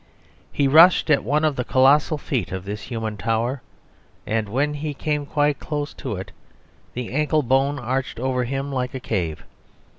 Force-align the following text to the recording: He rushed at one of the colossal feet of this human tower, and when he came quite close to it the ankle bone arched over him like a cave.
He 0.51 0.67
rushed 0.67 1.11
at 1.11 1.23
one 1.23 1.45
of 1.45 1.55
the 1.55 1.63
colossal 1.63 2.17
feet 2.17 2.51
of 2.51 2.65
this 2.65 2.81
human 2.81 3.17
tower, 3.17 3.61
and 4.25 4.49
when 4.49 4.73
he 4.73 4.95
came 4.95 5.27
quite 5.27 5.59
close 5.59 5.93
to 5.93 6.15
it 6.15 6.31
the 6.95 7.11
ankle 7.11 7.43
bone 7.43 7.77
arched 7.77 8.19
over 8.19 8.43
him 8.45 8.71
like 8.71 8.95
a 8.95 8.99
cave. 8.99 9.43